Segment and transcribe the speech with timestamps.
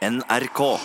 [0.00, 0.80] NRK.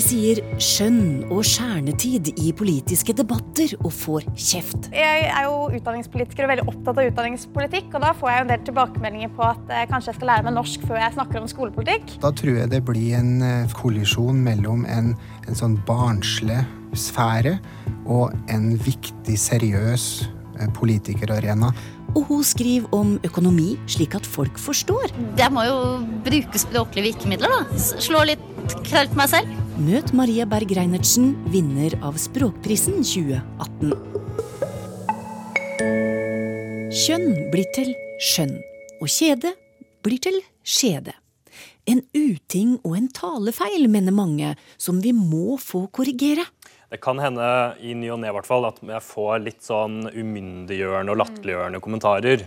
[0.00, 4.86] De sier skjønn og skjernetid i politiske debatter og får kjeft.
[4.96, 7.90] Jeg er jo utdanningspolitiker og veldig opptatt av utdanningspolitikk.
[7.98, 10.56] og Da får jeg en del tilbakemeldinger på at eh, kanskje jeg skal lære meg
[10.56, 12.16] norsk før jeg snakker om skolepolitikk.
[12.24, 15.12] Da tror jeg det blir en eh, kollisjon mellom en,
[15.44, 16.62] en sånn barnslig
[16.96, 17.58] sfære
[18.08, 21.74] og en viktig, seriøs eh, politikerarena.
[22.14, 25.12] Og hun skriver om økonomi slik at folk forstår.
[25.36, 25.80] Jeg må jo
[26.24, 27.82] bruke språklige virkemidler, da.
[28.00, 29.66] Slå litt krøll på meg selv.
[29.80, 33.94] Møt Maria Berg Reinertsen, vinner av Språkprisen 2018.
[36.92, 38.52] Kjønn blir til skjønn,
[39.00, 39.54] og kjede
[40.04, 41.14] blir til skjede.
[41.88, 46.44] En uting og en talefeil, mener mange, som vi må få korrigere.
[46.92, 47.48] Det kan hende
[47.80, 52.44] i ny og ne at jeg får litt sånn umyndiggjørende og latterliggjørende kommentarer.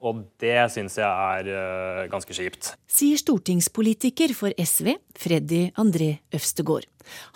[0.00, 2.72] Og det syns jeg er uh, ganske kjipt.
[2.88, 6.88] Sier stortingspolitiker for SV, Freddy André Øvstegård.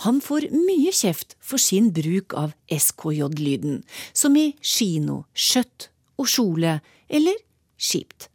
[0.06, 3.82] Han får mye kjeft for sin bruk av SKJ-lyden,
[4.16, 6.78] som i kino, skjøtt og kjole
[7.12, 7.36] eller
[7.76, 8.30] skipt.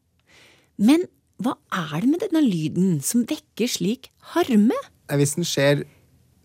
[0.77, 1.07] Men
[1.41, 4.77] hva er det med denne lyden som vekker slik harme?
[5.09, 5.85] Hvis en ser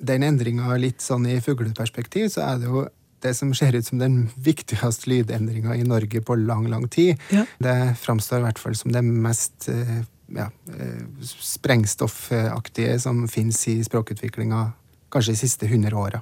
[0.04, 2.86] den endringa litt sånn i fugleperspektiv, så er det jo
[3.24, 7.20] det som ser ut som den viktigste lydendringa i Norge på lang, lang tid.
[7.32, 7.46] Ja.
[7.58, 9.68] Det framstår i hvert fall som det mest
[10.34, 10.50] ja,
[11.24, 14.66] sprengstoffaktige som fins i språkutviklinga
[15.14, 16.20] kanskje de siste 100 åra.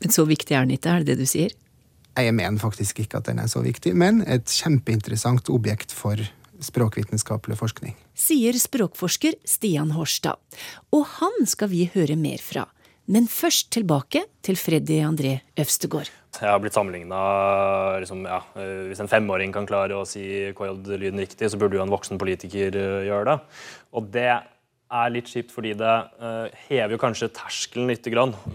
[0.00, 1.54] Men så viktig er den ikke, er det det du sier?
[2.18, 6.18] Jeg mener faktisk ikke at den er så viktig, men et kjempeinteressant objekt for
[6.58, 7.94] språkvitenskapelig forskning.
[8.18, 10.38] Sier språkforsker Stian Horstad.
[10.94, 12.66] Og han skal vi høre mer fra.
[13.08, 16.10] Men først tilbake til Freddy André Øvstegård.
[16.38, 17.18] Jeg har blitt sammenligna
[18.02, 18.42] liksom, ja,
[18.88, 20.22] Hvis en femåring kan klare å si
[20.56, 23.36] KJ-lyden riktig, så burde jo en voksen politiker gjøre det.
[23.98, 24.30] Og det
[24.88, 28.06] er litt kjipt fordi det uh, hever jo kanskje terskelen litt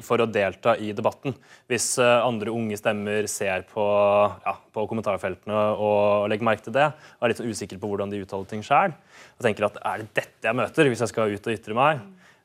[0.02, 1.36] for å delta i debatten.
[1.70, 3.86] Hvis andre unge stemmer ser på,
[4.48, 8.10] ja, på kommentarfeltene og, legger merke til det, og er litt så usikre på hvordan
[8.10, 8.96] de uttaler ting sjøl,
[9.38, 12.04] og tenker at er det dette jeg møter hvis jeg skal ut og ytre meg?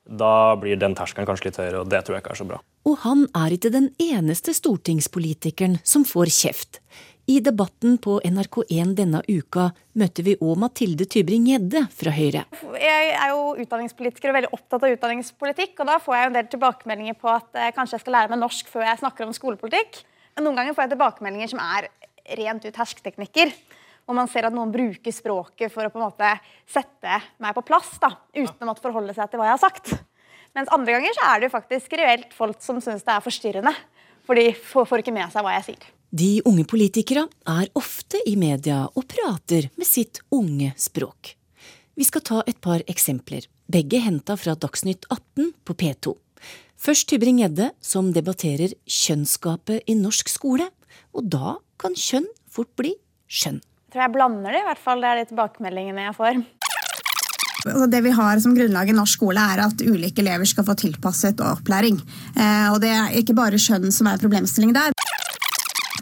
[0.09, 2.61] da blir den terskelen kanskje litt høyere, og det tror jeg ikke er så bra.
[2.87, 6.81] Og han er ikke den eneste stortingspolitikeren som får kjeft.
[7.28, 9.66] I debatten på NRK1 denne uka
[10.00, 12.47] møtte vi òg Mathilde Tybring-Gjedde fra Høyre.
[12.81, 15.75] Jeg er jo utdanningspolitiker og veldig opptatt av utdanningspolitikk.
[15.83, 18.41] og Da får jeg en del tilbakemeldinger på at eh, kanskje jeg skal lære meg
[18.41, 20.00] norsk før jeg snakker om skolepolitikk.
[20.41, 21.91] Noen ganger får jeg tilbakemeldinger som er
[22.38, 23.53] rent ut hersketeknikker
[24.09, 26.31] og man ser at noen bruker språket for å på en måte
[26.69, 29.93] sette meg på plass, da, uten å måtte forholde seg til hva jeg har sagt.
[30.59, 33.73] Mens andre ganger så er det faktisk reelt folk som syns det er forstyrrende.
[34.27, 35.85] For de får ikke med seg hva jeg sier.
[36.09, 41.37] De unge politikere er ofte i media og prater med sitt unge språk.
[41.95, 46.17] Vi skal ta et par eksempler, begge henta fra Dagsnytt 18 på P2.
[46.79, 50.69] Først Tybring-Gjedde, som debatterer kjønnsgapet i norsk skole.
[51.15, 52.97] Og da kan kjønn fort bli
[53.31, 53.59] skjønn.
[53.89, 55.03] Jeg tror jeg blander det, i hvert fall.
[55.03, 56.41] Det er de tilbakemeldingene jeg får.
[57.67, 60.77] Altså, det vi har som grunnlag i norsk skole, er at ulike elever skal få
[60.79, 61.99] tilpasset opplæring.
[62.37, 64.95] Eh, og det er ikke bare skjønn som er problemstilling der.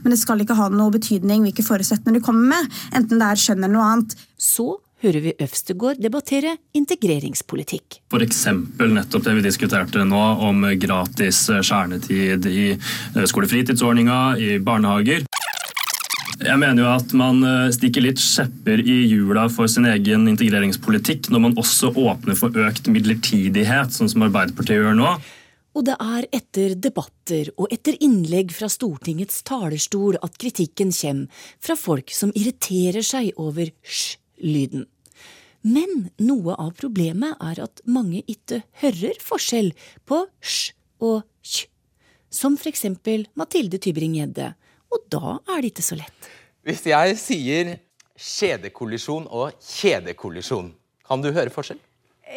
[0.03, 3.41] Men det skal ikke ha noe betydning hvilke forutsetninger du kommer med, enten det er
[3.41, 4.19] skjønn eller noe annet.
[4.39, 8.00] Så hører vi Øvstegård debattere integreringspolitikk.
[8.12, 8.45] F.eks.
[8.81, 15.27] nettopp det vi diskuterte nå om gratis skjernetid i eh, skolefritidsordninga, i barnehager.
[16.36, 21.30] Jeg mener jo at man eh, stikker litt skjepper i hjula for sin egen integreringspolitikk
[21.32, 25.14] når man også åpner for økt midlertidighet, sånn som Arbeiderpartiet gjør nå.
[25.76, 31.76] Og det er etter debatter og etter innlegg fra Stortingets talerstol at kritikken kommer fra
[31.76, 34.86] folk som irriterer seg over sj-lyden.
[35.66, 39.72] Men noe av problemet er at mange ikke hører forskjell
[40.08, 41.66] på sj og kj,
[42.32, 44.53] som for eksempel Mathilde Tybring-Gjedde
[44.92, 46.30] og da er det ikke så lett.
[46.66, 47.74] Hvis jeg sier
[48.16, 50.71] kjedekollisjon og kjedekollisjon,
[51.06, 51.80] kan du høre forskjell?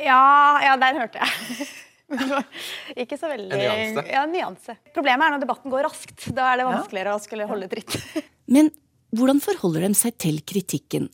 [0.05, 1.69] Ja, ja der hørte jeg.
[3.03, 4.03] ikke så veldig En nyanse?
[4.09, 4.75] Ja, en nyanse.
[4.95, 6.29] Problemet er når debatten går raskt.
[6.35, 7.97] Da er det vanskeligere å skulle holde tritt.
[8.53, 8.71] Men
[9.15, 11.09] hvordan forholder de seg til kritikken?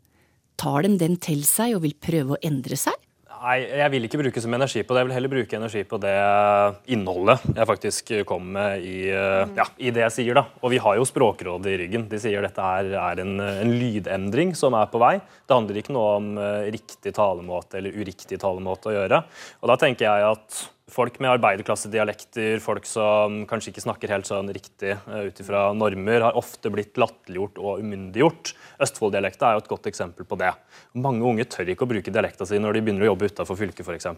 [0.59, 2.95] Tar de den til seg og vil prøve å endre seg?
[3.45, 5.01] Nei, jeg vil ikke bruke så mye energi på det.
[5.03, 6.13] Jeg vil heller bruke energi på det
[6.95, 10.39] innholdet jeg faktisk kommer med i, ja, i det jeg sier.
[10.39, 10.47] da.
[10.63, 12.07] Og vi har jo Språkrådet i ryggen.
[12.09, 15.19] De sier dette er, er en, en, lydendring som er på vei.
[15.45, 16.31] Det handler ikke noe om
[16.74, 19.21] riktig talemåte eller uriktig talemåte å gjøre.
[19.62, 24.51] Og da tenker jeg at folk med arbeiderklassedialekter, folk som kanskje ikke snakker helt sånn
[24.53, 28.53] riktig uh, ut ifra normer, har ofte blitt latterliggjort og umyndiggjort.
[28.85, 30.53] Østfold-dialekta er jo et godt eksempel på det.
[31.01, 33.85] Mange unge tør ikke å bruke dialekta si når de begynner å jobbe utafor fylket
[33.85, 34.09] f.eks.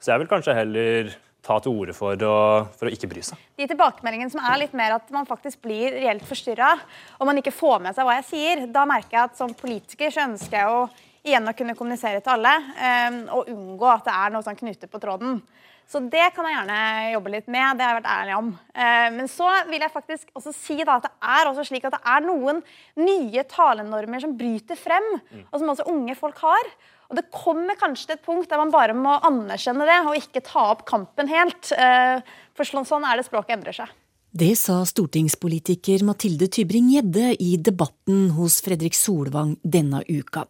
[0.00, 1.16] Så jeg vil kanskje heller
[1.46, 2.36] ta til orde for å,
[2.74, 3.42] for å ikke bry seg.
[3.60, 6.72] De tilbakemeldingene som er litt mer at man faktisk blir reelt forstyrra,
[7.20, 10.10] og man ikke får med seg hva jeg sier, da merker jeg at som politiker
[10.10, 10.86] så ønsker jeg å
[11.26, 14.90] igjen å kunne kommunisere til alle um, og unngå at det er noe sånn knute
[14.90, 15.40] på tråden.
[15.86, 16.78] Så det kan jeg gjerne
[17.12, 17.78] jobbe litt med.
[17.78, 18.48] Det har jeg vært ærlig om.
[18.74, 21.94] Uh, men så vil jeg faktisk også si da, at det er også slik at
[21.94, 22.58] det er noen
[22.98, 25.44] nye talenormer som bryter frem, mm.
[25.46, 26.72] og som også unge folk har.
[27.06, 30.42] Og Det kommer kanskje til et punkt der man bare må anerkjenne det og ikke
[30.48, 31.70] ta opp kampen helt.
[31.78, 32.18] Uh,
[32.56, 33.94] for sånn er det språket endrer seg.
[34.36, 40.44] Det sa stortingspolitiker Mathilde Tybring-Gjedde i debatten hos Fredrik Solvang denne uka.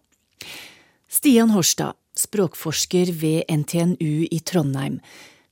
[1.06, 5.00] Stian Horstad, språkforsker ved NTNU i Trondheim.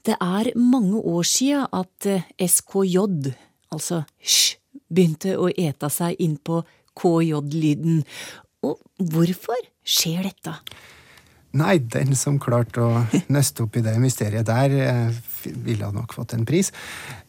[0.05, 3.33] Det er mange år sia at eh, SKJ,
[3.73, 4.59] altså hsj,
[4.93, 6.61] begynte å eta seg inn på
[6.99, 8.03] KJ-lyden.
[8.69, 8.81] Og
[9.13, 10.59] hvorfor skjer dette?
[11.55, 13.03] Nei, den som klarte å
[13.35, 15.19] nøste opp i det mysteriet der, eh,
[15.65, 16.73] ville nok fått en pris.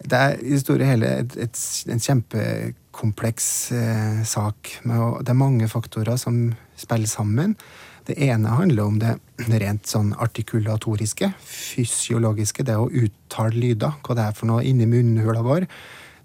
[0.01, 1.59] Det er i det store hele et, et,
[1.93, 4.79] en kjempekompleks eh, sak.
[4.83, 7.55] Med, det er mange faktorer som spiller sammen.
[8.05, 9.15] Det ene handler om det
[9.61, 15.41] rent sånn artikulatoriske, fysiologiske, det å uttale lyder, hva det er for noe inni munnhula
[15.45, 15.65] vår,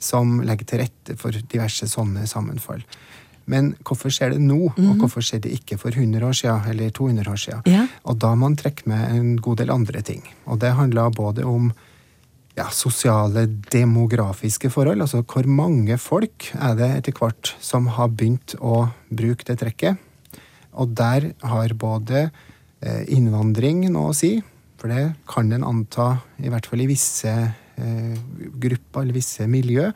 [0.00, 2.84] som legger til rette for diverse sånne sammenfall.
[3.50, 4.74] Men hvorfor skjer det nå, mm.
[4.76, 4.98] og mhm.
[5.02, 7.62] hvorfor skjer det ikke for 100 år siden eller 200 år siden?
[7.70, 7.86] Ja.
[8.04, 10.22] Og da må man trekke med en god del andre ting.
[10.46, 11.72] Og det handler både om
[12.58, 15.02] ja, sosiale, demografiske forhold.
[15.02, 20.06] Altså hvor mange folk er det etter hvert som har begynt å bruke det trekket.
[20.78, 24.36] Og der har både eh, innvandring noe å si,
[24.80, 28.14] for det kan en anta, i hvert fall i visse eh,
[28.62, 29.90] grupper eller visse miljø,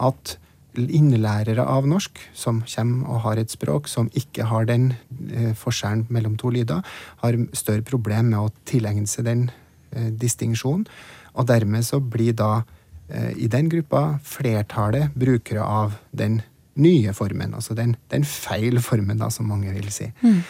[0.00, 0.36] at
[0.78, 4.92] innlærere av norsk som kommer og har et språk som ikke har den
[5.34, 6.84] eh, forskjellen mellom to lyder,
[7.24, 9.48] har større problem med å tilegne seg den
[9.90, 10.84] distinksjonen.
[11.34, 12.60] Og dermed så blir da
[13.10, 16.36] i den gruppa flertallet brukere av den
[16.80, 17.54] nye formen.
[17.54, 20.10] Altså den, den feil formen, da, som mange vil si.
[20.22, 20.42] Mm.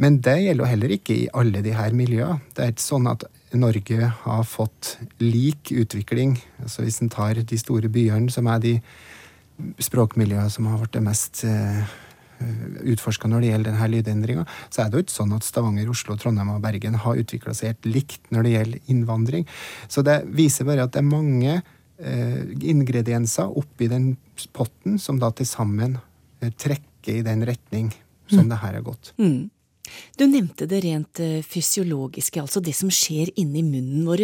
[0.00, 2.40] Men det gjelder jo heller ikke i alle de her miljøene.
[2.56, 6.38] Det er ikke sånn at Norge har fått lik utvikling.
[6.62, 8.76] Altså Hvis en tar de store byene, som er de
[9.82, 11.82] språkmiljøene som har vært det mest eh,
[12.94, 16.16] utforska når det gjelder denne lydendringa, så er det jo ikke sånn at Stavanger, Oslo,
[16.16, 19.44] Trondheim og Bergen har utvikla seg helt likt når det gjelder innvandring.
[19.88, 21.60] Så det viser bare at det er mange
[22.00, 24.14] ingredienser oppi den
[24.56, 27.90] potten som da til sammen uh, trekker i den retning
[28.30, 28.52] som mm.
[28.52, 29.12] det her har gått.
[29.20, 29.50] Mm.
[30.16, 31.20] Du nevnte det rent
[31.50, 34.22] fysiologiske, altså det som skjer inni munnen vår.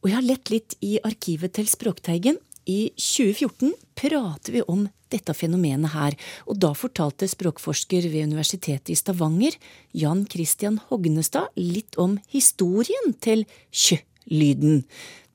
[0.00, 5.34] Og jeg har lett litt i arkivet til Språkteigen, i 2014 prater vi om dette
[5.36, 6.16] fenomenet her,
[6.48, 9.54] og da fortalte språkforsker ved Universitetet i Stavanger,
[9.92, 14.82] Jan Christian Hognestad, litt om historien til kjø-lyden.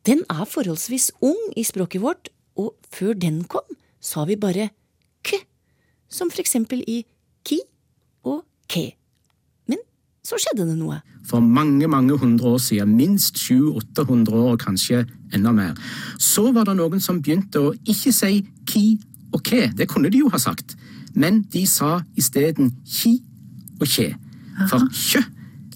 [0.08, 3.66] Den er forholdsvis ung i språket vårt, og før den kom,
[4.02, 4.70] sa vi bare
[5.24, 5.36] k,
[6.10, 7.04] som for eksempel i
[7.46, 7.60] ki
[8.24, 8.92] og ke
[9.68, 9.82] Men
[10.24, 11.02] så skjedde det noe.
[11.28, 15.76] For mange mange hundre år siden, minst 700-800 år, kanskje enda mer,
[16.20, 18.86] så var det noen som begynte å ikke si ki
[19.34, 20.78] og ke, det kunne de jo ha sagt,
[21.14, 23.20] men de sa isteden ki
[23.80, 24.14] og kje.
[24.72, 25.22] For kjø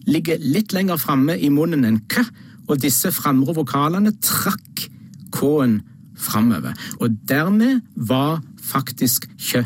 [0.10, 2.24] ligger litt lenger framme i munnen enn k,
[2.68, 4.88] og disse framre vokalene trakk
[5.34, 5.82] k-en
[6.20, 6.74] framover.
[7.02, 9.64] Og dermed var faktisk kjø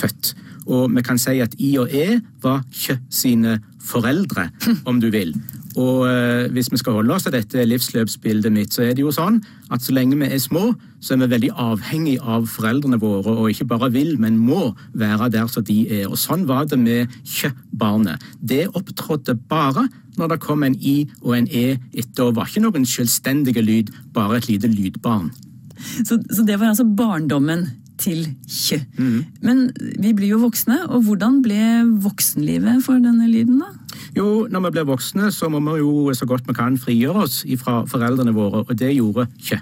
[0.00, 0.34] født.
[0.70, 4.50] Og vi kan si at I og E var Kjø sine foreldre,
[4.88, 5.34] om du vil.
[5.78, 9.12] Og eh, hvis vi skal holde oss til dette livsløpsbildet mitt, så er det jo
[9.14, 9.38] sånn
[9.70, 13.50] at så lenge vi er små, så er vi veldig avhengig av foreldrene våre, og
[13.52, 16.08] ikke bare vil, men må være der som de er.
[16.10, 18.22] Og sånn var det med Kjø-barnet.
[18.42, 19.86] Det opptrådte bare
[20.20, 23.92] når det kom en I og en E etter, og var ikke noen selvstendige lyd,
[24.14, 25.30] bare et lite lydbarn.
[26.04, 28.78] Så, så det var altså barndommen til kjø.
[28.98, 29.24] Mm.
[29.44, 29.62] Men
[30.00, 31.60] vi blir jo voksne, og hvordan ble
[32.04, 33.70] voksenlivet for denne lyden, da?
[34.16, 37.42] Jo, når vi blir voksne, så må vi jo så godt vi kan frigjøre oss
[37.60, 39.60] fra foreldrene våre, og det gjorde kjø.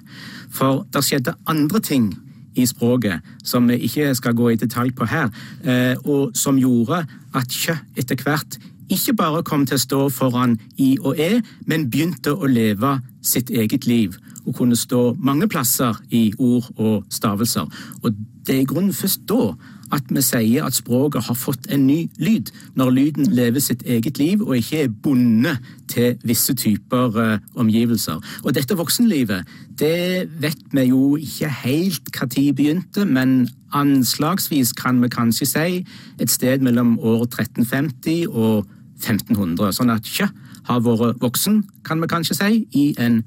[0.55, 2.13] For det skjedde andre ting
[2.59, 5.31] i språket som vi ikke skal gå i detalj på her,
[5.65, 7.05] eh, og som gjorde
[7.37, 11.89] at kjø etter hvert ikke bare kom til å stå foran i og e, men
[11.91, 14.17] begynte å leve sitt eget liv
[14.47, 17.69] og kunne stå mange plasser i ord og stavelser.
[18.03, 18.15] Og
[18.47, 19.53] det er i grunnen først da
[19.93, 24.19] at vi sier at språket har fått en ny lyd, når lyden lever sitt eget
[24.21, 28.21] liv og ikke er bundet til visse typer uh, omgivelser.
[28.45, 29.49] Og dette voksenlivet,
[29.81, 35.85] det vet vi jo ikke helt når begynte, men anslagsvis kan vi kanskje si
[36.21, 38.69] et sted mellom år 1350 og
[39.01, 39.73] 1500.
[39.77, 40.29] Sånn at Kjø
[40.69, 43.23] har vært voksen, kan vi kanskje si, i en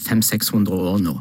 [0.00, 1.16] 500-600 år nå.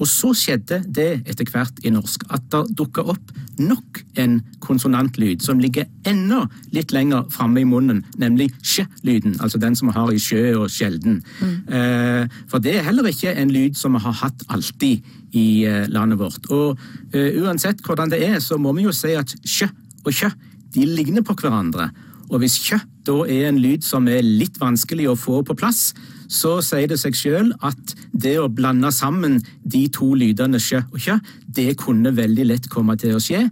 [0.00, 5.42] Og så skjedde det etter hvert i norsk at det dukka opp nok en konsonantlyd
[5.44, 10.12] som ligger enda litt lenger framme i munnen, nemlig sj-lyden, altså den som vi har
[10.12, 11.20] i sjø og sjelden.
[11.40, 11.56] Mm.
[11.68, 15.04] Eh, for det er heller ikke en lyd som vi har hatt alltid
[15.36, 16.48] i eh, landet vårt.
[16.48, 16.80] Og
[17.12, 19.68] eh, uansett hvordan det er, så må vi jo si at sjø
[20.00, 20.32] og kjø
[20.72, 21.90] de ligner på hverandre.
[22.30, 25.90] Og hvis kjø da er en lyd som er litt vanskelig å få på plass,
[26.30, 31.00] så sier det seg sjøl at det å blande sammen de to lydene sjø og
[31.02, 33.48] kjø, det kunne veldig lett komme til å skje,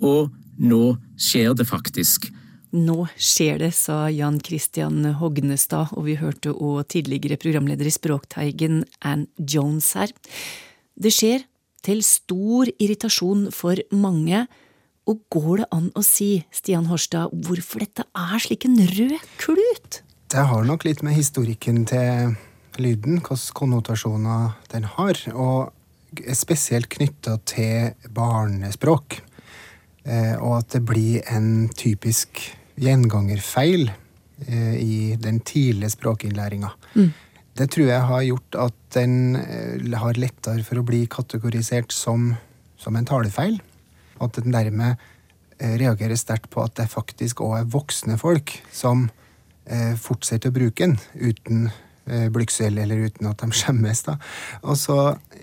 [0.00, 0.84] og nå
[1.18, 2.30] skjer det faktisk.
[2.70, 8.84] Nå skjer det, sa Jan Christian Hognestad, og vi hørte òg tidligere programleder i Språkteigen
[9.02, 10.12] Ann Jones her.
[10.94, 11.48] Det skjer
[11.82, 14.44] til stor irritasjon for mange.
[15.08, 20.02] Og går det an å si, Stian Horstad, hvorfor dette er slik en rød klut?
[20.30, 22.36] Det har nok litt med historikken til
[22.78, 25.72] lyden, hvilke konnotasjoner den har, og
[26.20, 29.20] er spesielt knytta til barnespråk.
[30.04, 32.40] Eh, og at det blir en typisk
[32.80, 36.70] gjengangerfeil eh, i den tidlige språkinnlæringa.
[36.94, 37.10] Mm.
[37.58, 42.32] Det tror jeg har gjort at den eh, har lettere for å bli kategorisert som,
[42.80, 43.60] som en talefeil.
[44.20, 45.00] Og at den dermed
[45.60, 49.10] reagerer sterkt på at det faktisk òg er voksne folk som
[50.00, 51.66] fortsetter å bruke den uten
[52.10, 54.02] eh, blygsel eller uten at de skjemmes.
[54.06, 54.16] da.
[54.62, 54.98] Og så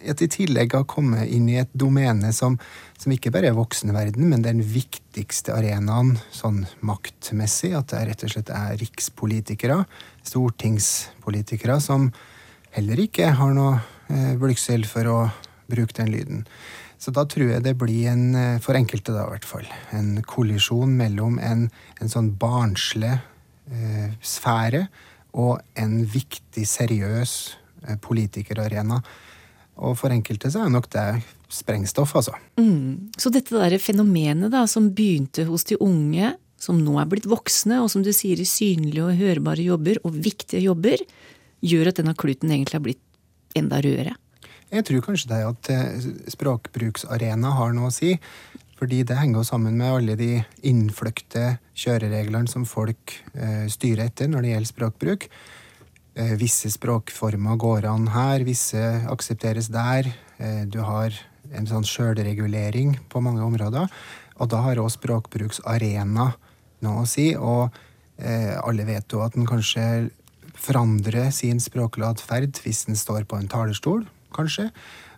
[0.07, 2.57] at i tillegg har kommet inn i et domene som,
[2.99, 7.73] som ikke bare er voksenverden, men den viktigste arenaen sånn maktmessig.
[7.77, 9.83] At det rett og slett er rikspolitikere,
[10.27, 12.11] stortingspolitikere, som
[12.75, 13.77] heller ikke har noe
[14.11, 15.21] eh, blygsel for å
[15.67, 16.43] bruke den lyden.
[16.97, 20.95] Så da tror jeg det blir en, for enkelte da i hvert fall, en kollisjon
[20.97, 21.67] mellom en,
[22.01, 23.13] en sånn barnslig
[23.67, 24.85] Eh, sfære
[25.35, 27.31] og en viktig, seriøs
[27.83, 29.01] eh, politikerarena.
[29.83, 31.03] Og for enkelte så er nok det
[31.51, 32.37] sprengstoff, altså.
[32.59, 33.11] Mm.
[33.19, 37.81] Så dette der fenomenet da, som begynte hos de unge, som nå er blitt voksne,
[37.83, 41.03] og som du sier i synlige og hørbare jobber, og viktige jobber,
[41.59, 43.03] gjør at denne kluten egentlig har blitt
[43.57, 44.15] enda rødere?
[44.67, 48.17] Jeg tror kanskje det er at eh, språkbruksarena har noe å si.
[48.77, 54.27] Fordi det henger jo sammen med alle de innfløkte kjørereglene som folk eh, styrer etter
[54.29, 55.27] når det gjelder språkbruk.
[56.19, 60.11] Eh, visse språkformer går an her, visse aksepteres der.
[60.69, 61.15] Du har
[61.57, 63.87] en sånn sjølregulering på mange områder.
[64.37, 66.27] Og da har òg språkbruksarena
[66.85, 67.31] noe å si.
[67.33, 67.73] Og
[68.21, 70.11] alle vet jo at en kanskje
[70.57, 74.05] forandrer sin språklige atferd hvis en står på en talerstol,
[74.37, 74.69] kanskje.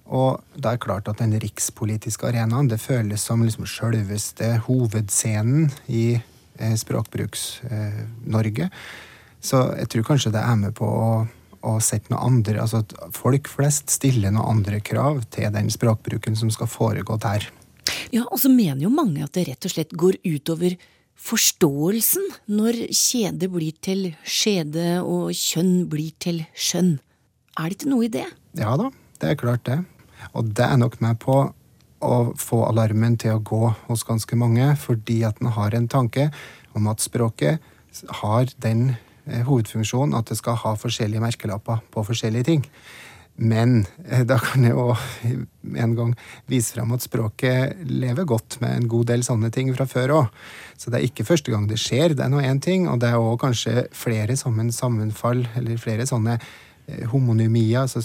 [0.10, 6.06] Og det er klart at den rikspolitiske arenaen det føles som liksom sjølveste hovedscenen i
[6.18, 8.70] eh, Språkbruks-Norge.
[8.70, 8.80] Eh,
[9.42, 11.12] Så jeg tror kanskje det er med på å,
[11.64, 16.36] å sette noe andre Altså at folk flest stiller noen andre krav til den språkbruken
[16.36, 17.46] som skal foregå der.
[18.12, 20.76] Ja, og så mener jo mange at det rett og slett går utover
[21.20, 26.98] forståelsen når kjede blir til skjede og kjønn blir til skjønn.
[27.60, 28.26] Er det ikke noe i det?
[28.58, 29.80] Ja da, det er klart det.
[30.34, 31.42] Og det er nok med på
[32.00, 36.30] å få alarmen til å gå hos ganske mange, fordi at den har en tanke
[36.78, 37.60] om at språket
[38.22, 38.94] har den
[39.26, 42.66] eh, hovedfunksjonen at det skal ha forskjellige merkelapper på forskjellige ting.
[43.40, 44.94] Men eh, da kan jeg jo
[45.80, 46.14] en gang
[46.52, 50.34] vise fram at språket lever godt med en god del sånne ting fra før òg.
[50.80, 53.12] Så det er ikke første gang det skjer, det er nå én ting, og det
[53.12, 56.40] er òg kanskje flere sammen sammenfall, eller flere sånne
[56.90, 58.02] eh, homonymier, altså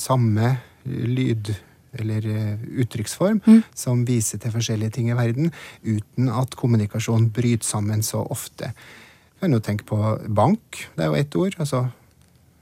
[0.00, 1.52] samme lyd
[1.98, 3.60] eller eh, uttrykksform mm.
[3.76, 5.52] som viser til forskjellige ting i verden,
[5.82, 8.72] uten at kommunikasjon bryter sammen så ofte.
[9.34, 10.00] Jeg kan jo tenke på
[10.34, 10.84] bank.
[10.96, 11.56] Det er jo ett ord.
[11.58, 11.86] altså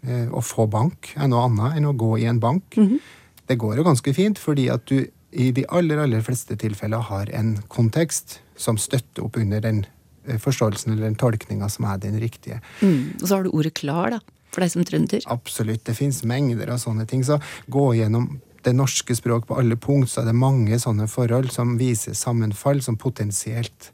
[0.07, 2.77] eh, Å få bank er noe annet enn å gå i en bank.
[2.77, 3.01] Mm -hmm.
[3.47, 7.31] Det går jo ganske fint, fordi at du i de aller, aller fleste tilfeller har
[7.33, 9.87] en kontekst som støtter opp under den
[10.27, 12.61] eh, forståelsen eller den tolkninga som er den riktige.
[12.81, 13.13] Mm.
[13.23, 14.21] Og så har du ordet klar, da
[14.53, 15.25] for deg som trønder?
[15.33, 15.85] Absolutt.
[15.89, 17.25] Det fins mengder av sånne ting.
[17.27, 17.39] Så
[17.73, 18.29] gå gjennom
[18.63, 22.83] det norske språk på alle punkt, så er det mange sånne forhold som viser sammenfall
[22.85, 23.91] som potensielt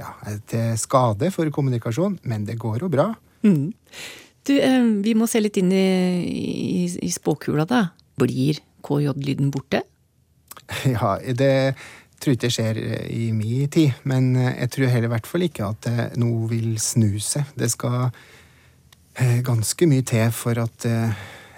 [0.00, 3.10] ja, er til skade for kommunikasjon, men det går jo bra.
[3.44, 3.72] Mm.
[4.48, 5.86] Du, eh, vi må se litt inn i,
[6.24, 7.86] i, i spåkula, da.
[8.20, 9.84] Blir KJ-lyden borte?
[10.86, 11.74] Ja, det
[12.20, 12.78] tror ikke det skjer
[13.10, 16.74] i min tid, men jeg tror heller i hvert fall ikke at det nå vil
[16.80, 17.48] snu seg.
[17.56, 18.18] Det skal eh,
[19.18, 20.96] ganske mye til for at det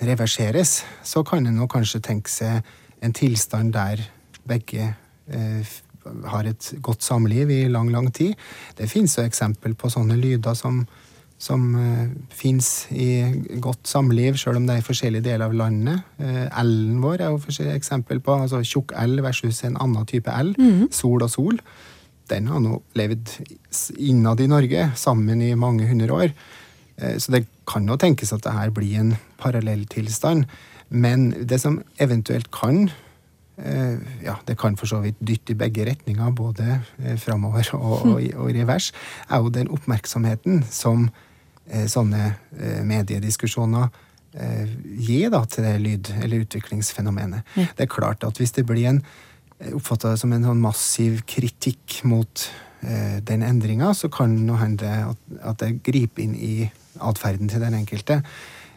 [0.02, 0.82] reverseres.
[1.02, 2.62] Så kan en kanskje tenke seg
[3.02, 4.02] en tilstand der
[4.48, 4.94] begge
[5.28, 5.72] eh,
[6.26, 8.34] har et godt samliv i lang, lang tid.
[8.78, 10.80] Det finnes jo eksempel på sånne lyder som,
[11.38, 13.22] som uh, fins i
[13.62, 16.02] godt samliv, sjøl om det er i forskjellige deler av landet.
[16.18, 20.30] Uh, L-en vår er jo et eksempel på altså tjukk L versus en annen type
[20.30, 20.54] L.
[20.58, 20.90] Mhm.
[20.94, 21.62] Sol og sol.
[22.30, 23.36] Den har nå levd
[23.98, 26.34] innad i Norge sammen i mange hundre år.
[27.02, 30.46] Uh, så det kan jo tenkes at det her blir en parallelltilstand.
[30.88, 32.90] Men det som eventuelt kan
[33.56, 38.06] Eh, ja, det kan for så vidt dytte i begge retninger, både eh, framover og,
[38.06, 38.92] og, og, i revers,
[39.28, 41.10] er jo den oppmerksomheten som
[41.68, 43.90] eh, sånne eh, mediediskusjoner
[44.32, 44.72] eh,
[45.04, 47.44] gir da, til det lyd- eller utviklingsfenomenet.
[47.60, 47.68] Ja.
[47.76, 49.02] Det er klart at hvis det blir en
[49.76, 54.88] oppfatta som en sånn massiv kritikk mot eh, den endringa, så kan det hende
[55.38, 56.54] at, det griper inn i
[56.98, 58.16] atferden til den enkelte.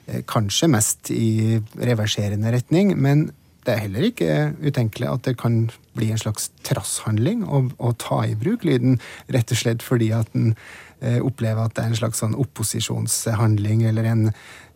[0.05, 3.31] Eh, kanskje mest i reverserende retning, men
[3.65, 5.55] det er heller ikke utenkelig at det kan
[5.97, 8.99] bli en slags trasshandling å, å ta i bruk lyden,
[9.33, 10.53] rett og slett fordi at en
[11.01, 14.23] eh, opplever at det er en slags sånn opposisjonshandling eller en,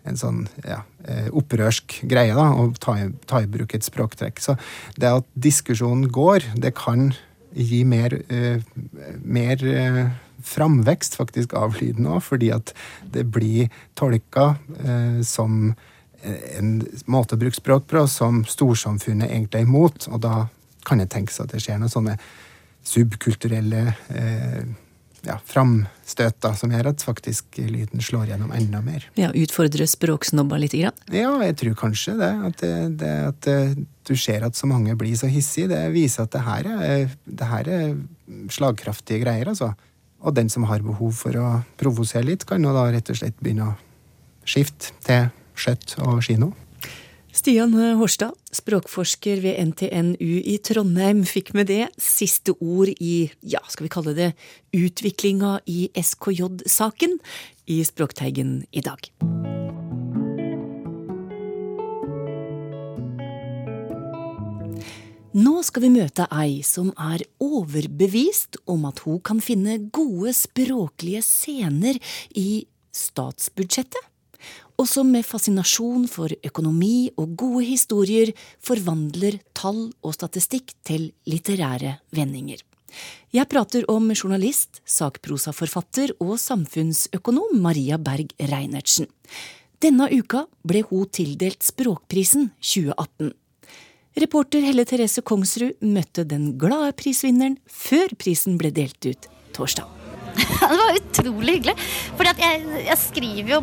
[0.10, 4.42] en sånn ja, eh, opprørsk greie da, å ta i, ta i bruk et språktrekk.
[4.42, 4.58] Så
[4.98, 7.12] det at diskusjonen går, det kan
[7.54, 8.62] gi mer, eh,
[9.24, 10.02] mer eh,
[10.44, 15.74] framvekst faktisk av lyden òg, fordi at det blir tolka eh, som
[16.22, 16.72] en
[17.08, 20.10] måte å bruke språk på som storsamfunnet egentlig er imot.
[20.12, 20.48] Og da
[20.88, 22.18] kan det tenkes at det skjer noen sånne
[22.86, 24.64] subkulturelle eh,
[25.26, 25.38] ja,
[26.42, 29.06] da, som gjør at faktisk lyden slår gjennom enda mer.
[29.20, 30.76] Ja, Utfordre språksnobba litt?
[30.78, 30.96] Grann.
[31.14, 32.32] Ja, jeg tror kanskje det.
[32.50, 32.72] At, det,
[33.02, 33.50] det, at
[34.08, 37.52] du ser at så mange blir så hissige, det viser at det her er, det
[37.52, 37.92] her er
[38.54, 39.74] slagkraftige greier, altså.
[40.20, 41.50] Og den som har behov for å
[41.80, 43.78] provosere litt, kan jo da rett og slett begynne å
[44.48, 46.52] skifte til skjøtt og kino.
[47.30, 53.86] Stian Horstad, språkforsker ved NTNU i Trondheim, fikk med det siste ord i, ja, skal
[53.86, 54.32] vi kalle det,
[54.74, 57.20] utviklinga i SKJ-saken
[57.70, 59.12] i Språkteigen i dag.
[65.38, 71.22] Nå skal vi møte ei som er overbevist om at hun kan finne gode språklige
[71.22, 72.02] scener
[72.34, 74.09] i statsbudsjettet
[74.80, 78.32] og som med fascinasjon for økonomi og gode historier
[78.64, 82.64] forvandler tall og statistikk til litterære vendinger.
[83.36, 89.10] Jeg prater om journalist, sakprosaforfatter og samfunnsøkonom Maria Berg Reinertsen.
[89.80, 93.36] Denne uka ble hun tildelt Språkprisen 2018.
[94.20, 99.86] Reporter Helle Therese Kongsrud møtte den glade prisvinneren før prisen ble delt ut torsdag.
[100.40, 101.78] det var utrolig hyggelig.
[102.18, 103.62] For jeg, jeg skriver jo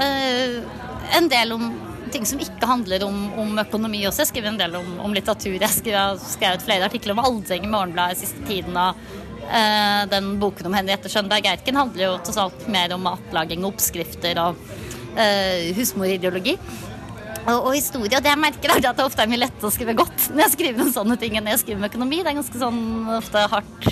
[0.00, 1.66] en del om
[2.12, 4.22] ting som ikke handler om, om økonomi også.
[4.24, 5.56] Jeg skriver en del om, om litteratur.
[5.56, 8.76] Jeg har skrevet flere artikler om Aldring i Morgenbladet siste tiden.
[8.76, 9.00] Og
[9.48, 14.58] uh, den boken om Henriette Skjønberg-Eirken handler jo tross alt mer om matlaging, oppskrifter og
[15.16, 16.58] uh, husmorideologi.
[17.42, 18.14] Og, og, historie.
[18.14, 20.44] Og det jeg merker er at det ofte er mye lettere å skrive godt når
[20.44, 22.20] jeg skriver om sånne ting enn når jeg skriver om økonomi.
[22.22, 22.82] Det er ganske sånn
[23.18, 23.88] ofte hardt,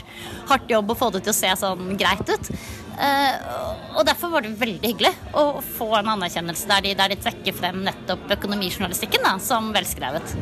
[0.53, 2.53] hardt jobb å få det til å se sånn greit ut.
[3.01, 7.19] Uh, og derfor var det veldig hyggelig å få en anerkjennelse der de, der de
[7.21, 10.35] trekker frem nettopp økonomijournalistikken da, som velskrevet.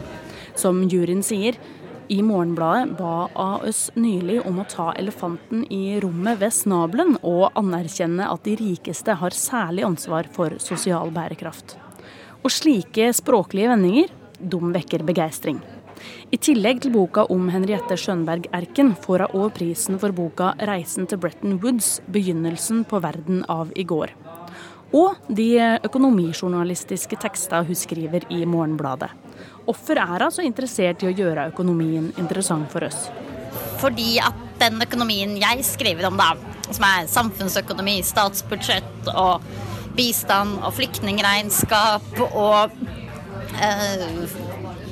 [0.59, 1.59] Som juryen sier,
[2.09, 8.31] i Morgenbladet ba AS nylig om å ta elefanten i rommet ved snabelen og anerkjenne
[8.33, 11.77] at de rikeste har særlig ansvar for sosial bærekraft.
[12.41, 14.09] Og slike språklige vendinger,
[14.39, 15.61] de vekker begeistring.
[16.29, 21.07] I tillegg til boka om Henriette Skjønberg Erken får hun òg prisen for boka 'Reisen
[21.09, 24.13] til Bretton Woods begynnelsen på verden av i går'.
[24.93, 29.09] Og de økonomijournalistiske tekstene hun skriver i Morgenbladet.
[29.65, 33.09] Hvorfor er hun så interessert i å gjøre økonomien interessant for oss?
[33.81, 36.37] Fordi at den økonomien jeg skriver om, da,
[36.71, 39.41] som er samfunnsøkonomi, statsbudsjett og
[39.97, 42.71] bistand og flyktningregnskap og
[43.65, 44.48] øh,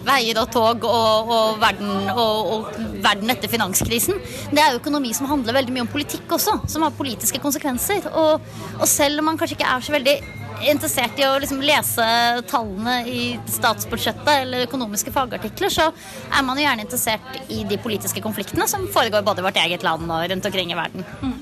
[0.07, 4.21] veier og tog og, og, verden, og, og, verden, etter finanskrisen.
[4.53, 8.09] Det er jo økonomi som handler veldig mye om politikk også, som har politiske konsekvenser.
[8.15, 8.51] Og,
[8.87, 10.17] selv om man kanskje ikke er så veldig
[10.65, 12.05] interessert i å liksom lese
[12.49, 18.25] tallene i statsbudsjettet eller økonomiske fagartikler, så er man jo gjerne interessert i de politiske
[18.25, 21.05] konfliktene som foregår både i vårt eget land og rundt omkring i verden.
[21.21, 21.37] Mm.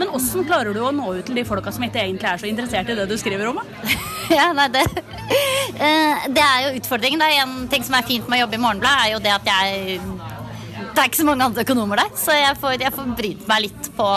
[0.00, 2.48] Men åssen klarer du å nå ut til de folka som ikke egentlig er så
[2.48, 3.58] interessert i det du skriver om?
[4.38, 4.86] ja, nei, det,
[5.86, 7.20] eh, det er jo utfordringen.
[7.20, 9.34] Det er en ting som er fint med å jobbe i Morgenbladet, er jo det
[9.34, 10.00] at jeg
[10.80, 13.66] Det er ikke så mange andre økonomer der, så jeg får, jeg får brynt meg
[13.66, 14.08] litt på,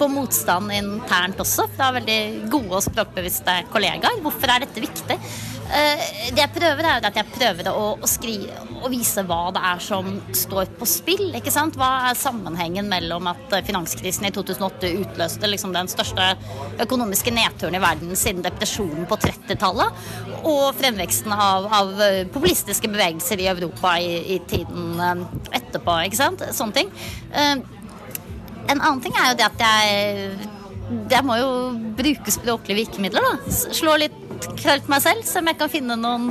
[0.00, 2.20] på motstand internt også, fra veldig
[2.52, 4.18] gode og språkbevisste kollegaer.
[4.26, 5.20] Hvorfor er dette viktig?
[5.72, 6.00] Eh,
[6.36, 9.80] det jeg prøver, er at jeg prøver å, å, skrive, å vise hva det er
[9.80, 11.30] som står på spill.
[11.38, 11.78] ikke sant?
[11.80, 16.34] Hva er sammenhengen mellom at finanskrisen i 2008 utløste liksom den største
[16.84, 20.04] økonomiske nedturen i verden siden depresjonen på 30-tallet,
[20.42, 21.92] og fremveksten av, av,
[22.34, 25.28] populistiske bevegelser i Europa i, i tiden eh,
[25.62, 26.02] etterpå.
[26.04, 26.44] ikke sant?
[26.52, 26.92] Sånne ting.
[27.32, 27.54] Eh,
[28.62, 30.50] en annen ting er jo det at jeg
[31.08, 31.50] jeg må jo
[31.96, 33.24] bruke språklige virkemidler.
[33.24, 33.52] da.
[33.72, 34.16] Slå litt
[34.58, 36.30] krøll meg selv, så jeg kan finne noen,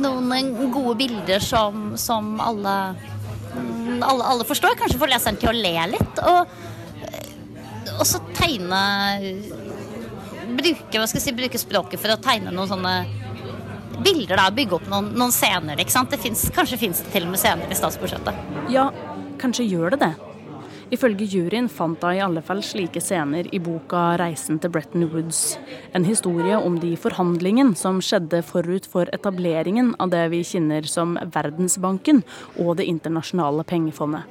[0.00, 2.76] noen gode bilder som, som alle,
[4.00, 4.78] alle, alle, forstår.
[4.80, 6.22] Kanskje få leseren til å le litt.
[6.32, 6.56] Og,
[7.98, 8.82] og så tegne
[10.52, 12.96] bruke, hva skal jeg si, bruke språket for å tegne noen sånne
[14.02, 14.36] bilder.
[14.36, 15.80] da, Bygge opp noen, noen scener.
[15.80, 16.14] ikke sant?
[16.20, 18.52] Finnes, kanskje fins det til og med scener i statsbudsjettet.
[18.72, 18.90] Ja,
[19.42, 20.12] kanskje gjør det det.
[20.92, 25.56] Ifølge juryen fant hun i alle fall slike scener i boka 'Reisen til Bretton Woods'.
[25.96, 31.16] En historie om de forhandlingene som skjedde forut for etableringen av det vi kjenner som
[31.16, 32.22] Verdensbanken
[32.58, 34.22] og Det internasjonale pengefondet.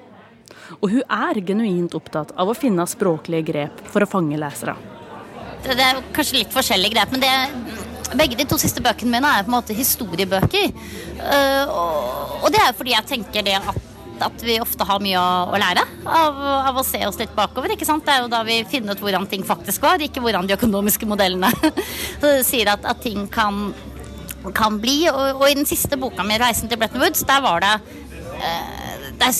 [0.82, 4.76] Og hun er genuint opptatt av å finne språklige grep for å fange lesere.
[5.64, 9.46] Det er kanskje litt forskjellige grep, men det begge de to siste bøkene mine er
[9.46, 10.74] på en måte historiebøker.
[11.22, 13.91] Uh, og det er fordi jeg tenker det at
[14.26, 17.76] at vi ofte har mye å, lære av, av, å se oss litt bakover.
[17.76, 18.06] ikke sant?
[18.06, 21.10] Det er jo da vi finner ut hvordan ting faktisk var, ikke hvordan de økonomiske
[21.10, 21.52] modellene
[22.50, 23.72] sier at, at, ting kan,
[24.58, 25.04] kan bli.
[25.12, 27.76] Og, og, i den siste boka mi, 'Reisen til Bretton Woods', der var det
[28.42, 28.82] eh,
[29.22, 29.34] der,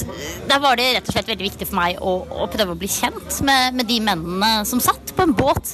[0.48, 2.14] der, var det rett og slett veldig viktig for meg å,
[2.44, 5.72] å prøve å bli kjent med, med, de mennene som satt på en båt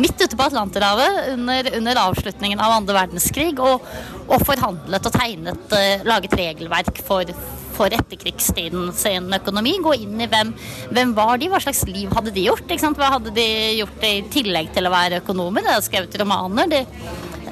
[0.00, 3.86] midt ute på Atlanterhavet under, under avslutningen av andre verdenskrig og,
[4.26, 7.32] og forhandlet og tegnet, uh, laget regelverk for,
[7.76, 9.76] for etterkrigstiden sin økonomi.
[9.84, 10.54] Gå inn i hvem,
[10.96, 12.74] hvem var de, hva slags liv hadde de gjort?
[12.96, 13.46] Hva hadde de
[13.82, 15.64] gjort i tillegg til å være økonomer?
[15.64, 16.72] De hadde skrevet romaner.
[16.72, 16.82] De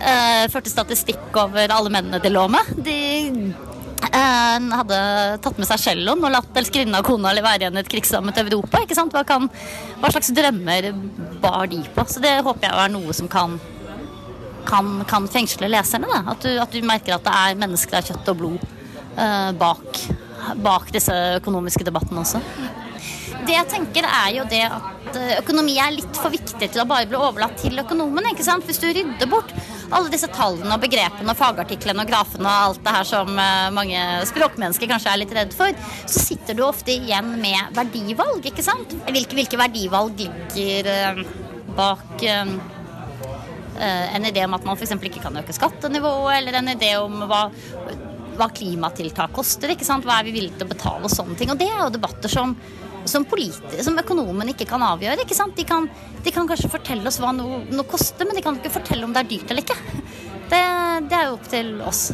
[0.00, 2.74] eh, førte statistikk over alle mennene de lå med.
[2.86, 2.98] De
[4.14, 5.00] uh, hadde
[5.44, 8.82] tatt med seg celloen og latt elskerinna og kona være igjen i et krigsrammet Europa.
[8.84, 9.14] Ikke sant?
[9.14, 9.48] Hva, kan,
[10.00, 10.90] hva, slags drømmer
[11.42, 12.06] bar de på?
[12.08, 13.58] Så det håper jeg er noe som kan,
[14.68, 16.22] kan, kan fengsle leserne.
[16.22, 18.72] At du, at, du, merker at det er mennesker av kjøtt og blod
[19.58, 20.00] bak,
[20.64, 22.42] bak disse økonomiske debattene også.
[23.44, 26.86] Det jeg tenker er jo det at eh, økonomi er litt for viktig til å
[26.88, 28.32] bare bli overlatt til økonomene.
[28.32, 28.64] ikke sant?
[28.68, 29.50] Hvis du rydder bort
[29.90, 33.72] alle disse tallene og begrepene og fagartiklene og grafene og alt det her som eh,
[33.74, 38.64] mange språkmennesker kanskje er litt redd for, så sitter du ofte igjen med verdivalg, ikke
[38.64, 38.96] sant?
[39.10, 41.24] Hvilke, hvilke verdivalg ligger
[41.74, 44.94] bak en idé om at man f.eks.
[44.94, 47.48] ikke kan øke skattenivået, eller en idé om hva
[48.38, 49.74] hva klimatiltak koster.
[49.74, 50.06] ikke sant?
[50.06, 51.52] Hva er vi villige til å betale og sånne ting.
[51.52, 52.54] Og det er jo debatter som,
[53.08, 55.24] som, som økonomen ikke kan avgjøre.
[55.24, 55.56] ikke sant?
[55.58, 55.88] De kan,
[56.24, 59.14] de kan kanskje fortelle oss hva noe, noe, koster, men de kan ikke fortelle om
[59.14, 59.78] det er dyrt eller ikke.
[60.50, 60.64] Det,
[61.10, 62.08] det er jo opp til oss.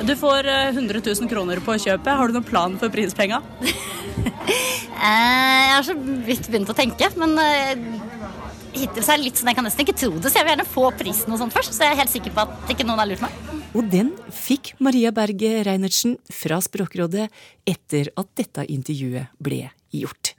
[0.00, 2.14] Du får 100 eh, 000 kroner på kjøpet.
[2.16, 3.42] Har du noen plan for prispenga?
[5.00, 5.94] Eh, jeg har så
[6.26, 7.78] vidt begynt å tenke, men eh,
[8.74, 10.52] hittil så er det litt sånn jeg kan nesten ikke tro det, så jeg vil
[10.52, 13.00] gjerne få prisen og sånt først, så jeg er helt sikker på at ikke noen
[13.00, 13.49] har lurt meg.
[13.70, 17.28] Og den fikk Maria Berge Reinertsen fra Språkrådet
[17.70, 20.32] etter at dette intervjuet ble gjort.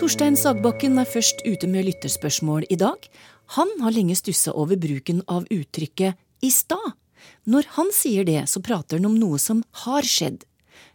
[0.00, 2.98] Torstein Sagbakken er først ute med lytterspørsmål i dag.
[3.54, 6.98] Han har lenge stussa over bruken av uttrykket 'i stad'.
[7.46, 10.42] Når han sier det, så prater han om noe som har skjedd.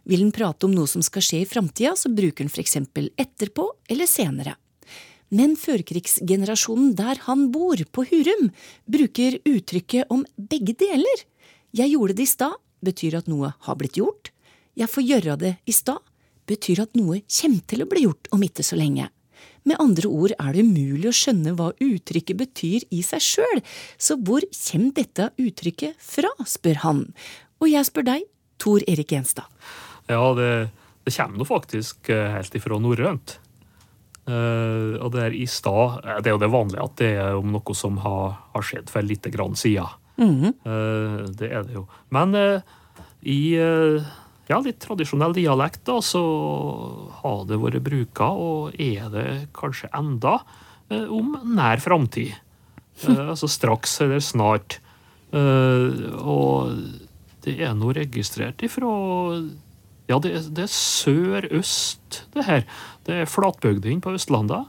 [0.04, 3.70] Vil han prate om noe som skal skje i framtida, så bruker han eksempel etterpå
[3.88, 4.54] eller senere
[5.30, 8.50] men førkrigsgenerasjonen der han bor, på Hurum,
[8.90, 11.24] bruker uttrykket om begge deler.
[11.76, 14.32] Jeg gjorde det i stad betyr at noe har blitt gjort.
[14.78, 16.00] Jeg får gjøre det i stad
[16.50, 19.10] betyr at noe kommer til å bli gjort om ikke så lenge.
[19.68, 23.62] Med andre ord er det umulig å skjønne hva uttrykket betyr i seg sjøl,
[24.00, 27.04] så hvor kommer dette uttrykket fra, spør han.
[27.60, 28.26] Og jeg spør deg,
[28.60, 29.48] Tor Erik Gjenstad.
[30.10, 30.50] Ja, det,
[31.06, 33.36] det kommer nå faktisk eh, helt ifra norrønt.
[34.28, 37.38] Uh, og det er i stad eh, Det er jo det vanlige at det er
[37.38, 39.88] om noe som har, har skjedd for lite grann siden.
[40.20, 40.52] Mm -hmm.
[40.66, 41.86] uh, det er det jo.
[42.10, 42.60] Men uh,
[43.22, 43.54] i
[44.48, 46.22] ja, litt tradisjonell dialekt da, så
[47.22, 50.40] har det vært bruka, og er det kanskje enda,
[50.90, 52.32] om nær framtid.
[53.06, 54.80] altså straks eller snart.
[55.32, 56.72] og
[57.44, 58.88] det er nå registrert ifra
[60.10, 62.66] ja, det, det er sør-øst, det her.
[63.06, 64.66] Det er flatbygdene på Østlandet.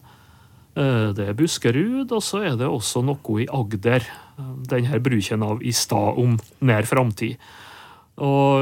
[0.78, 4.06] Eh, det er Buskerud, og så er det også noe i Agder.
[4.72, 7.38] Denne bruken av 'i stad om nær framtid'.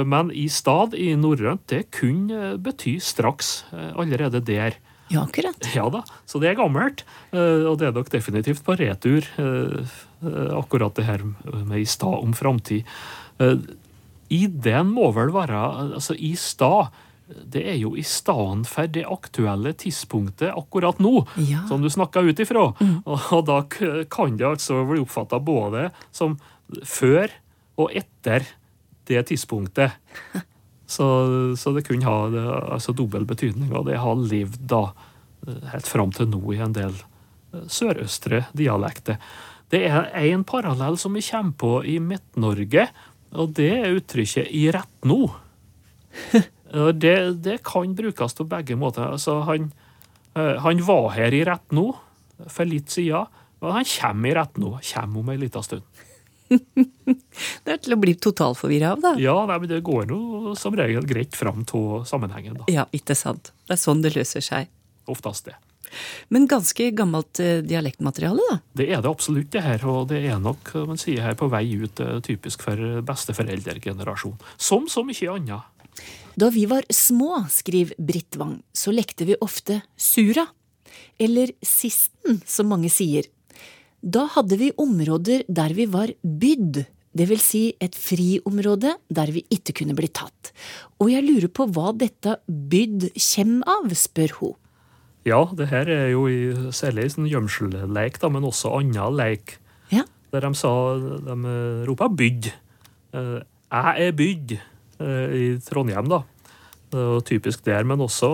[0.06, 4.78] Men i stad, i norrønt, det kunne bety straks, eh, allerede der.
[5.10, 5.58] Ja, akkurat.
[5.74, 7.04] Ja da, så det er gammelt.
[7.34, 9.86] eh, Og det er nok definitivt på retur, eh,
[10.24, 11.24] eh, akkurat det her
[11.66, 12.84] med i stad om framtid.
[14.30, 15.60] Ideen må vel være
[15.98, 16.90] Altså, i stad
[17.30, 21.60] det er jo i stedet for det aktuelle tidspunktet akkurat nå, Ja.
[21.70, 22.64] som du snakka ut ifra.
[23.06, 23.60] Og, og da
[24.10, 26.40] kan det altså bli oppfatta både som
[26.82, 27.30] før
[27.78, 28.48] og etter
[29.10, 29.94] det tidspunktet.
[30.90, 31.06] Så,
[31.54, 34.80] så det kunne ha altså dobbel betydning, og det har levd da
[35.46, 36.96] eh, helt fram til nå i en del
[37.54, 39.20] eh, sørøstre dialekter.
[39.70, 42.88] Det er en parallell som vi kommer på i Midt-Norge,
[43.34, 45.30] og det er uttrykket 'i rett nå'.
[46.70, 49.02] Det, det kan brukes på begge måter.
[49.02, 49.72] Altså, han,
[50.38, 51.88] eh, han var her i rett nå,
[52.46, 53.26] for litt siden,
[53.60, 54.76] og han kommer i rett nå.
[54.92, 55.82] Kommer om ei lita stund.
[57.66, 59.16] Det er til å bli totalforvirra av, da.
[59.22, 62.70] Ja, nei, men det går nå som regel greit fram til sammenhengen, da.
[62.70, 63.52] Ja, ikke sant.
[63.66, 64.70] Det er sånn det løser seg.
[65.10, 65.58] Oftest det.
[66.34, 68.60] Men ganske gammelt eh, dialektmateriale, da.
[68.82, 69.86] Det er det absolutt, det her.
[69.90, 74.38] Og det er nok man sier her, på vei ut eh, typisk for besteforeldregenerasjon.
[74.58, 75.76] Som så mye annet.
[76.40, 80.46] Da vi var små, skriver Britt Wang, så lekte vi ofte sura.
[81.20, 83.28] Eller sisten, som mange sier.
[84.00, 89.44] Da hadde vi områder der vi var bydd, det vil si et friområde der vi
[89.52, 90.54] ikke kunne bli tatt.
[91.02, 94.58] Og jeg lurer på hva dette bydd kjem av, spør hun.
[95.28, 99.58] Ja, det her er jo i, særlig sånn gjemselleik, men også annen leik.
[99.92, 100.06] Ja.
[100.32, 102.52] Der de sa De eh, ropa 'bydd'.
[103.14, 104.58] Eh, 'Jeg er bydd'
[105.00, 106.24] eh, i Trondheim, da.
[106.90, 108.30] Det er typisk der, men også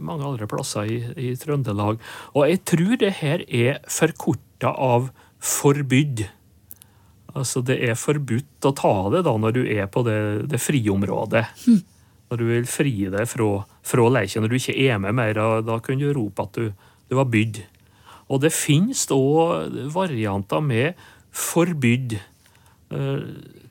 [0.00, 1.98] mange andre plasser i, i Trøndelag.
[2.32, 6.28] Og jeg tror det her er forkorta av 'forbydd'.
[7.36, 11.44] Altså, det er forbudt å ta det da når du er på det, det friområdet.
[12.30, 15.78] Når du vil fri deg fra, fra leiken, når du ikke er med mer, da,
[15.84, 16.70] kunne du rope at du,
[17.06, 17.62] du var bydd.
[18.26, 21.04] Og det finnes òg varianter med
[21.36, 22.16] forbydd.
[22.90, 23.22] Eh,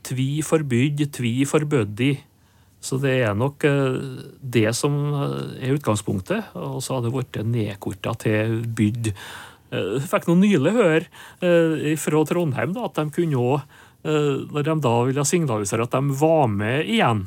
[0.05, 2.13] tvi forbydd, tvi forbøddi.
[2.85, 3.97] Så det er nok eh,
[4.39, 6.53] det som eh, er utgangspunktet.
[6.59, 9.11] Og så har det blitt nedkorta til bydd.
[9.75, 13.63] Jeg fikk nå nylig høre fra Trondheim da, at de kunne òg,
[14.05, 17.23] når de da ville signalisere at de var med igjen,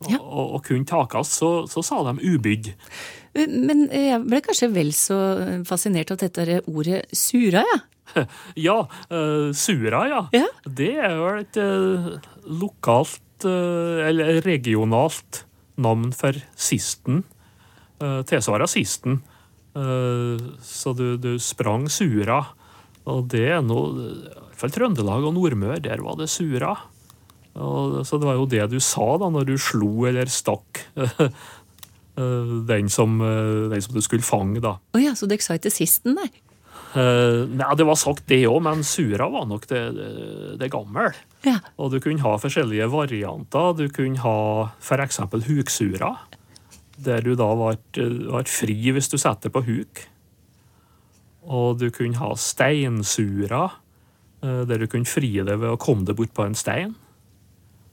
[0.00, 2.72] og, og, og kunne takes, så, så sa de ubydd.
[3.36, 5.18] Men jeg ble kanskje vel så
[5.68, 7.80] fascinert av dette ordet sura, ja.
[8.66, 8.78] Ja,
[9.10, 10.22] uh, Sura, ja.
[10.64, 12.12] Det er vel et uh,
[12.60, 15.44] lokalt uh, eller regionalt
[15.80, 17.24] navn for sisten.
[18.00, 19.22] Uh, Tilsvarer sisten.
[19.70, 22.40] Så du, du sprang Sura.
[23.06, 26.72] Og det er nå i hvert fall Trøndelag og Nordmøre, der var det Sura.
[27.60, 32.54] Og, så det var jo det du sa da når du slo eller stakk eh,
[32.68, 34.78] den, som, eh, den som du skulle fange, da.
[34.80, 36.30] Å ja, så dere sa ikke sisten, nei?
[36.90, 40.06] Uh, nei, det var sagt det òg, men sura var nok det, det,
[40.58, 41.12] det gamle.
[41.46, 41.60] Ja.
[41.78, 43.76] Og du kunne ha forskjellige varianter.
[43.78, 44.40] Du kunne ha
[44.82, 45.20] f.eks.
[45.46, 46.16] huksura,
[46.98, 50.02] der du da var, var fri hvis du setter på huk.
[51.46, 53.68] Og du kunne ha steinsura,
[54.40, 56.98] der du kunne fri deg ved å komme deg bort på en stein.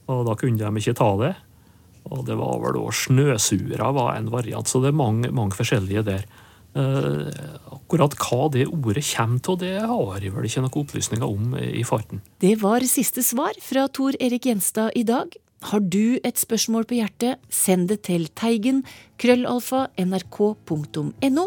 [0.08, 1.34] Og da kunne de ikke ta det.
[2.08, 6.04] Og det var vel òg snøsura var en variant, så det er mange, mange forskjellige
[6.06, 6.28] der.
[6.78, 7.28] Eh,
[7.74, 11.84] akkurat hva det ordet kommer til, det har jeg vel ikke noen opplysninger om i
[11.84, 12.22] farten.
[12.44, 15.36] Det var siste svar fra Tor Erik Gjenstad i dag.
[15.58, 18.84] Har du et spørsmål på hjertet, send det til teigen
[19.18, 21.46] krøllalfa nrk.no,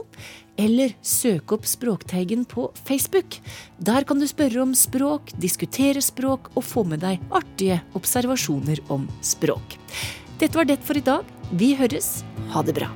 [0.59, 3.39] eller søk opp Språkteigen på Facebook.
[3.79, 9.07] Der kan du spørre om språk, diskutere språk og få med deg artige observasjoner om
[9.23, 9.79] språk.
[10.41, 11.23] Dette var det for i dag.
[11.55, 12.19] Vi høres.
[12.51, 12.91] Ha det bra.